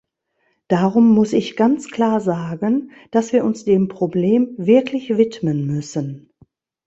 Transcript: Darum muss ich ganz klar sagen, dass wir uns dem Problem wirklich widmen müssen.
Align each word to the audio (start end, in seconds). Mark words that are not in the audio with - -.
Darum 0.67 1.13
muss 1.13 1.31
ich 1.31 1.55
ganz 1.55 1.89
klar 1.91 2.21
sagen, 2.21 2.91
dass 3.11 3.33
wir 3.33 3.45
uns 3.45 3.65
dem 3.65 3.87
Problem 3.87 4.55
wirklich 4.57 5.15
widmen 5.15 5.67
müssen. 5.67 6.31